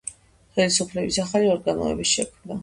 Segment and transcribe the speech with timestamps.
[0.55, 2.59] ხელისუფლების ახალი ორგანოების შექმნა.